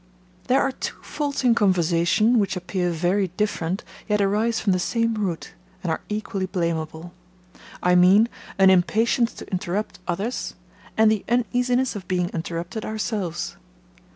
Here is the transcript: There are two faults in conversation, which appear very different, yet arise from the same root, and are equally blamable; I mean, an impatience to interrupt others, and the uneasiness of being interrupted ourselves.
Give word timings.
There 0.47 0.59
are 0.59 0.71
two 0.71 0.99
faults 1.03 1.43
in 1.43 1.53
conversation, 1.53 2.39
which 2.39 2.55
appear 2.55 2.89
very 2.89 3.27
different, 3.37 3.83
yet 4.09 4.19
arise 4.19 4.59
from 4.59 4.73
the 4.73 4.79
same 4.79 5.13
root, 5.13 5.51
and 5.83 5.91
are 5.91 6.01
equally 6.09 6.47
blamable; 6.47 7.11
I 7.83 7.93
mean, 7.93 8.27
an 8.57 8.71
impatience 8.71 9.31
to 9.33 9.51
interrupt 9.51 9.99
others, 10.07 10.55
and 10.97 11.11
the 11.11 11.23
uneasiness 11.29 11.95
of 11.95 12.07
being 12.07 12.29
interrupted 12.29 12.83
ourselves. 12.83 13.57